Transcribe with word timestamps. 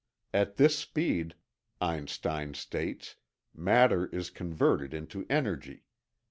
At 0.33 0.57
this 0.57 0.75
speed, 0.79 1.35
Einstein 1.79 2.55
states, 2.55 3.17
matter 3.53 4.07
is 4.07 4.31
converted 4.31 4.95
into 4.95 5.27
energy. 5.29 5.83